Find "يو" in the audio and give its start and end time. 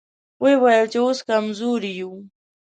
2.01-2.11